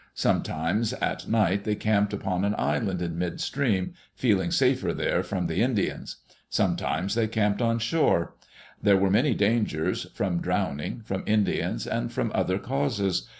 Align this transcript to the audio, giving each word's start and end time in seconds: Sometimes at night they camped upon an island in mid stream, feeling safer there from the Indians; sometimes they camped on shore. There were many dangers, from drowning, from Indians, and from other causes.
Sometimes 0.15 0.93
at 0.93 1.27
night 1.27 1.63
they 1.63 1.75
camped 1.75 2.11
upon 2.11 2.43
an 2.43 2.55
island 2.57 3.03
in 3.03 3.19
mid 3.19 3.39
stream, 3.39 3.93
feeling 4.15 4.49
safer 4.49 4.95
there 4.95 5.21
from 5.21 5.45
the 5.45 5.61
Indians; 5.61 6.15
sometimes 6.49 7.13
they 7.13 7.27
camped 7.27 7.61
on 7.61 7.77
shore. 7.77 8.35
There 8.81 8.97
were 8.97 9.11
many 9.11 9.35
dangers, 9.35 10.07
from 10.15 10.41
drowning, 10.41 11.01
from 11.05 11.21
Indians, 11.27 11.85
and 11.85 12.11
from 12.11 12.31
other 12.33 12.57
causes. 12.57 13.29